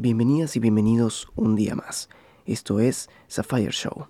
[0.00, 2.08] Bienvenidas y bienvenidos un día más.
[2.46, 4.06] Esto es Sapphire Show.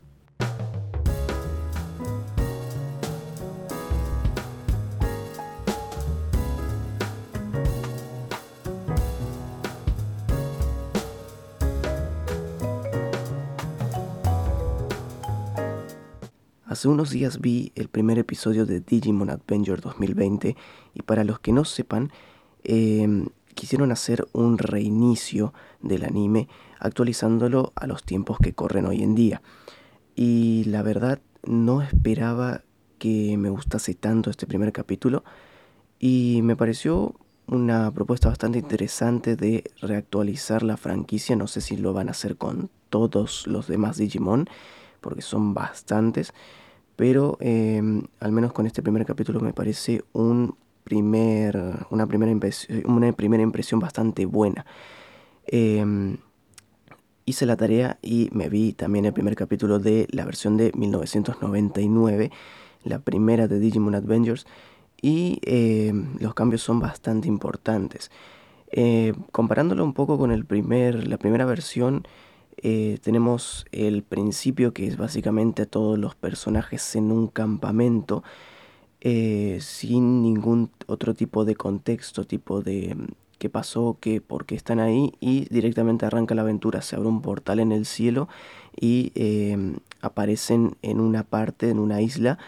[16.66, 20.54] Hace unos días vi el primer episodio de Digimon Adventure 2020
[20.92, 22.12] y para los que no sepan,
[22.62, 23.28] em,
[23.58, 26.48] quisieron hacer un reinicio del anime
[26.78, 29.42] actualizándolo a los tiempos que corren hoy en día.
[30.14, 32.62] Y la verdad no esperaba
[33.00, 35.24] que me gustase tanto este primer capítulo
[35.98, 37.16] y me pareció
[37.48, 41.34] una propuesta bastante interesante de reactualizar la franquicia.
[41.34, 44.48] No sé si lo van a hacer con todos los demás Digimon,
[45.00, 46.32] porque son bastantes
[46.98, 50.56] pero em, al menos con este primer capítulo me parece un
[50.88, 52.32] primer, una, primera
[52.86, 54.64] una primera impresión bastante buena.
[55.46, 56.16] Em,
[57.26, 62.30] hice la tarea y me vi también el primer capítulo de la versión de 1999,
[62.84, 64.46] la primera de Digimon Adventures,
[65.02, 68.10] y em, los cambios son bastante importantes.
[68.72, 72.06] Eh, comparándolo un poco con el primer, la primera versión,
[72.56, 78.24] eh, tenemos el principio que es básicamente todos los personajes en un campamento
[79.00, 83.06] eh, sin ningún otro tipo de contexto, tipo de mm,
[83.38, 87.22] qué pasó, qué, por qué están ahí y directamente arranca la aventura, se abre un
[87.22, 88.28] portal en el cielo
[88.80, 92.38] y em, aparecen en una parte, en una isla,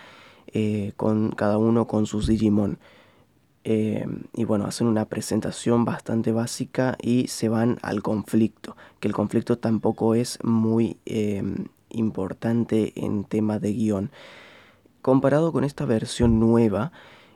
[0.53, 2.79] eh, con cada uno con sus Digimon.
[3.63, 9.15] Eh, y bueno, hacen una presentación bastante básica y se van al conflicto, que el
[9.15, 11.43] conflicto tampoco es muy eh,
[11.91, 14.11] importante en tema de guion.
[15.03, 16.93] Comparado con esta versión nueva,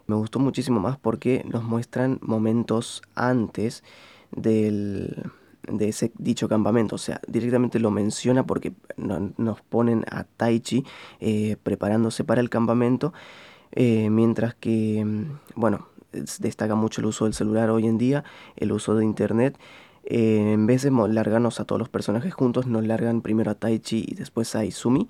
[0.06, 3.82] me gustó muchísimo más porque nos muestran momentos antes
[4.30, 5.30] del,
[5.66, 6.96] de ese dicho campamento.
[6.96, 10.84] O sea, directamente lo menciona porque nos ponen a Taichi
[11.20, 13.12] eh, preparándose para el campamento.
[13.76, 15.88] mientras que, mm, bueno,
[16.38, 18.24] destaca mucho el uso del celular hoy en día,
[18.56, 19.58] el uso de internet.
[20.04, 24.04] Eh, en vez de largarnos a todos los personajes juntos, nos largan primero a Taichi
[24.06, 25.08] y después a Izumi.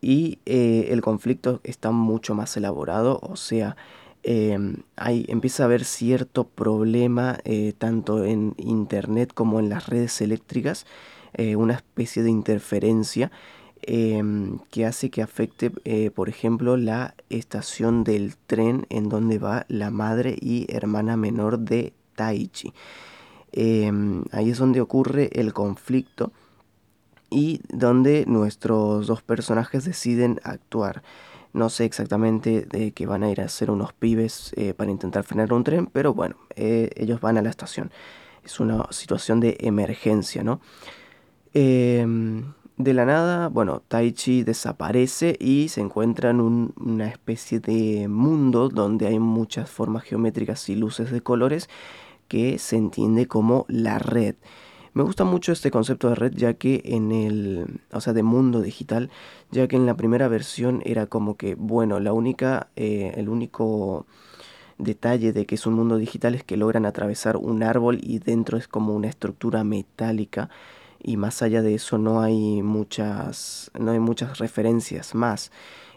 [0.00, 3.76] Y eh, el conflicto está mucho más elaborado, o sea,
[4.22, 10.86] em, empieza a haber cierto problema eh, tanto en internet como en las redes eléctricas,
[11.56, 13.30] una especie de interferencia
[13.82, 19.64] Em, que hace que afecte, eh, por ejemplo, la estación del tren en donde va
[19.68, 22.74] la madre y hermana menor de Taichi.
[23.52, 26.30] Em, ahí es donde ocurre el conflicto
[27.30, 31.02] y donde nuestros dos personajes deciden actuar.
[31.52, 35.24] No sé exactamente de que van a ir a hacer unos pibes eh, para intentar
[35.24, 37.90] frenar un tren, pero bueno, eh, ellos van a la estación.
[38.44, 40.60] Es una situación de emergencia, ¿no?
[41.52, 46.40] Em, de la nada, bueno, Taichi desaparece y se encuentra en
[46.76, 51.68] una especie de mundo donde hay muchas formas geométricas y luces de colores
[52.28, 54.36] que se entiende como la red.
[54.92, 58.60] Me gusta mucho este concepto de red ya que en el, o sea, de mundo
[58.60, 59.10] digital,
[59.50, 64.06] ya que en la primera versión era como que, bueno, la única, eh, el único
[64.78, 68.58] detalle de que es un mundo digital es que logran atravesar un árbol y dentro
[68.58, 70.50] es como una estructura metálica
[71.02, 75.50] y más allá de eso no hay muchas no hay muchas referencias más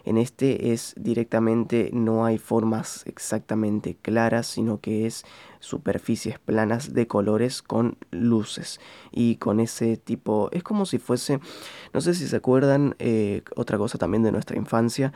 [0.04, 5.24] en este es directamente no hay formas exactamente claras sino que es
[5.60, 8.80] superficies planas de colores con luces
[9.12, 11.40] y con ese tipo es como si fuese
[11.92, 15.12] no sé si se acuerdan eh, otra cosa también de nuestra infancia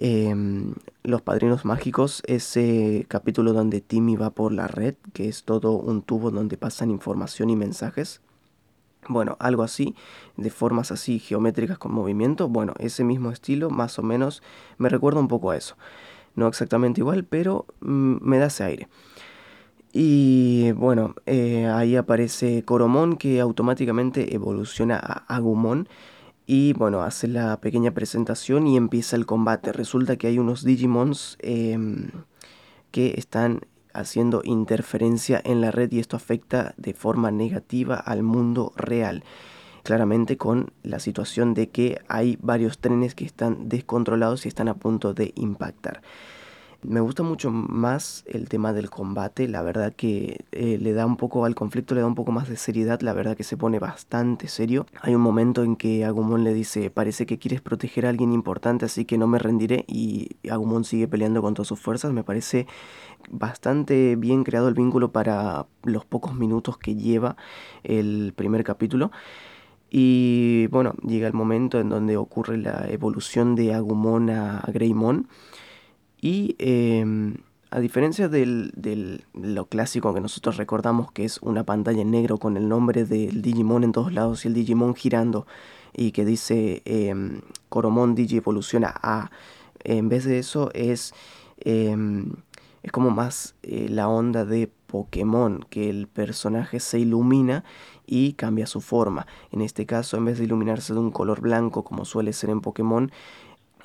[0.00, 5.72] em, los Padrinos Mágicos, ese capítulo donde Timmy va por la red, que es todo
[5.72, 8.20] un tubo donde pasan información y mensajes.
[9.06, 9.94] Bueno, algo así,
[10.36, 12.48] de formas así geométricas con movimiento.
[12.48, 14.42] Bueno, ese mismo estilo más o menos
[14.76, 15.76] me recuerda un poco a eso.
[16.34, 18.88] No exactamente igual, pero mm, me da ese aire.
[19.92, 25.88] Y bueno, eh, ahí aparece Coromon que automáticamente evoluciona a Agumon.
[26.46, 29.72] Y bueno, hace la pequeña presentación y empieza el combate.
[29.72, 32.10] Resulta que hay unos Digimons em,
[32.90, 33.62] que están
[33.98, 39.24] haciendo interferencia en la red y esto afecta de forma negativa al mundo real.
[39.82, 44.74] Claramente con la situación de que hay varios trenes que están descontrolados y están a
[44.74, 46.02] punto de impactar.
[46.82, 51.16] Me gusta mucho más el tema del combate, la verdad que eh, le da un
[51.16, 53.80] poco al conflicto, le da un poco más de seriedad, la verdad que se pone
[53.80, 54.86] bastante serio.
[55.00, 58.84] Hay un momento en que Agumon le dice, parece que quieres proteger a alguien importante,
[58.84, 62.68] así que no me rendiré, y Agumon sigue peleando con todas sus fuerzas, me parece
[63.28, 67.36] bastante bien creado el vínculo para los pocos minutos que lleva
[67.82, 69.10] el primer capítulo.
[69.90, 75.26] Y bueno, llega el momento en donde ocurre la evolución de Agumon a Greymon.
[76.20, 77.36] Y em,
[77.70, 82.56] a diferencia de lo clásico que nosotros recordamos, que es una pantalla en negro con
[82.56, 85.46] el nombre del Digimon en todos lados y el Digimon girando
[85.92, 87.14] y que dice eh,
[87.68, 89.30] Coromon Digi evoluciona a,
[89.84, 91.12] en vez de eso es,
[91.58, 92.32] em,
[92.82, 97.64] es como más eh, la onda de Pokémon, que el personaje se ilumina
[98.06, 99.26] y cambia su forma.
[99.52, 102.60] En este caso, en vez de iluminarse de un color blanco como suele ser en
[102.60, 103.12] Pokémon,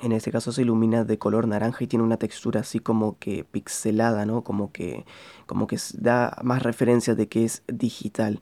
[0.04, 3.44] en este caso se ilumina de color naranja y tiene una textura así como que
[3.44, 4.44] pixelada, ¿no?
[4.44, 5.06] Como que,
[5.46, 8.40] como que da más referencia de que es digital.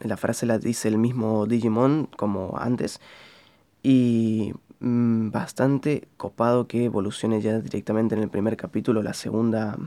[0.00, 3.00] La frase la dice el mismo Digimon como antes.
[3.82, 9.78] Y mm, bastante copado que evolucione ya directamente en el primer capítulo, la segunda,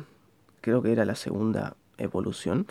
[0.62, 2.66] creo que era la segunda evolución.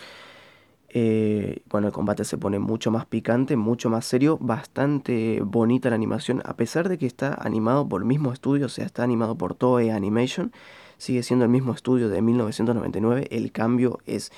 [0.95, 5.97] Eh, bueno, el combate se pone mucho más picante, mucho más serio, bastante bonita la
[5.97, 9.37] animación, a pesar de que está animado por el mismo estudio, o sea, está animado
[9.37, 10.53] por Toei Animation,
[10.99, 14.33] sigue siendo el mismo estudio de 1999, el cambio es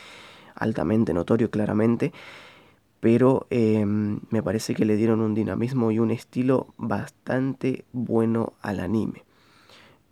[0.55, 2.13] altamente notorio claramente,
[3.01, 8.79] pero em, me parece que le dieron un dinamismo y un estilo bastante bueno al
[8.79, 9.25] anime.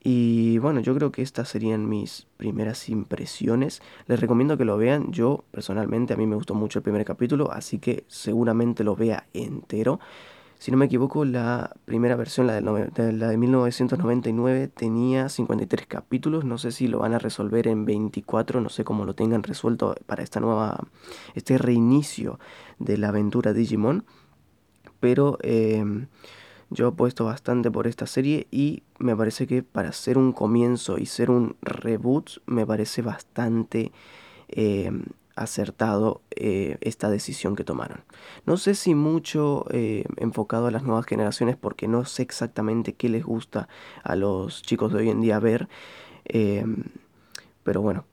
[0.05, 3.83] Y bueno, yo creo que estas serían mis primeras impresiones.
[4.07, 5.13] Les recomiendo que lo vean.
[5.13, 9.27] Yo personalmente a mí me gustó mucho el primer capítulo, así que seguramente lo vea
[9.33, 10.01] entero.
[10.59, 16.45] Si no me equivoco, la primera versión, la de, la de 1999, tenía 53 capítulos.
[16.45, 19.95] No sé si lo van a resolver en 24, no sé cómo lo tengan resuelto
[20.07, 20.81] para esta nueva,
[21.35, 22.41] este reinicio
[22.81, 24.05] de la aventura Digimon.
[25.01, 26.07] Pero em,
[26.73, 31.07] yo apuesto bastante por esta serie y me parece que para ser un comienzo y
[31.07, 33.93] ser un reboot me parece bastante
[34.49, 34.91] eh,
[35.35, 38.05] acertado eh, esta decisión que tomaron.
[38.47, 43.09] No sé si mucho eh, enfocado a las nuevas generaciones porque no sé exactamente qué
[43.09, 43.69] les gusta
[44.03, 45.69] a los chicos de hoy en día ver.
[47.63, 48.05] pero bueno,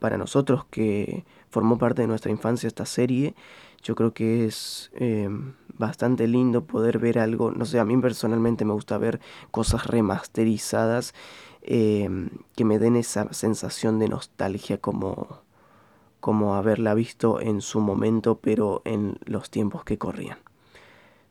[0.00, 3.34] para nosotros que formó parte de nuestra infancia esta serie,
[3.82, 8.64] yo creo que es em, bastante lindo poder ver algo, no sé, a mí personalmente
[8.64, 9.20] me gusta ver
[9.50, 11.14] cosas remasterizadas
[11.62, 15.40] em, que me den esa sensación de nostalgia como,
[16.20, 20.38] como haberla visto en su momento, pero en los tiempos que corrían.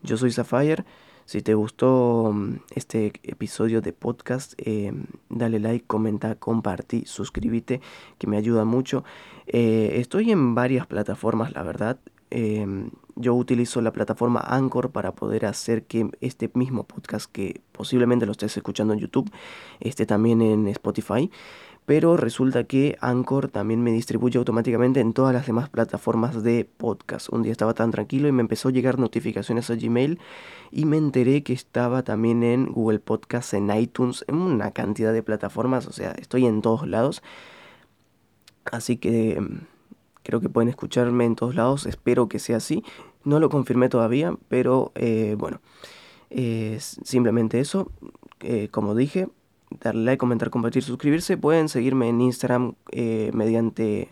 [0.02, 0.86] Yo soy Sapphire.
[1.26, 7.82] Si te gustó mm, este episodio de podcast, em, dale like, comenta, compartí, suscríbete,
[8.18, 9.04] que me ayuda mucho.
[9.46, 12.00] Eh, estoy en varias plataformas, la verdad.
[12.30, 18.25] Em, yo utilizo la plataforma Anchor para poder hacer que este mismo podcast, que posiblemente
[18.25, 19.31] lo estés escuchando en YouTube,
[19.80, 21.30] esté también en Spotify.
[21.88, 27.30] Pero resulta que Anchor también me distribuye automáticamente en todas las demás plataformas de podcast.
[27.30, 30.19] Un día estaba tan tranquilo y me empezó a llegar notificaciones a Gmail
[30.69, 35.24] y me enteré que estaba también en Google Podcast, en iTunes, en una cantidad de
[35.24, 35.88] plataformas.
[35.88, 37.24] O sea, estoy en todos lados.
[38.66, 39.62] Así que em,
[40.28, 42.84] Creo que pueden escucharme en todos lados, espero que sea así.
[43.24, 45.62] No lo confirmé todavía, pero eh, bueno,
[46.78, 47.90] simplemente eso.
[48.42, 49.30] Eh, como dije,
[49.80, 51.38] darle like, comentar, compartir, suscribirse.
[51.38, 54.10] Pueden seguirme en Instagram eh, mediante,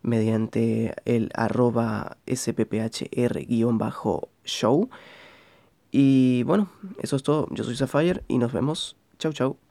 [0.00, 3.68] mediante el arroba spphr-show.
[5.92, 6.70] Y bueno,
[7.02, 7.46] eso es todo.
[7.50, 8.96] Yo soy Sapphire y nos vemos.
[9.18, 9.65] Chau, chau.